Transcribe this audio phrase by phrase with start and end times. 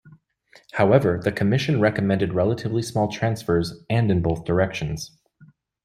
[0.71, 5.15] However, the Commission recommended relatively small transfers, and in both directions.